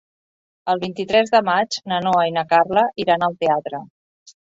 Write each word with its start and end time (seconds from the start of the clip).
El 0.71 0.79
vint-i-tres 0.83 1.27
de 1.35 1.41
maig 1.49 1.77
na 1.91 1.99
Noa 2.05 2.23
i 2.29 2.33
na 2.37 2.43
Carla 2.55 2.87
iran 3.05 3.27
al 3.29 3.37
teatre. 3.45 3.83